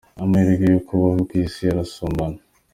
Amahirwe 0.23 0.65
yo 0.73 0.79
kubaho 0.87 1.17
ku 1.27 1.33
isi 1.43 1.63
arasumbana 1.73 2.39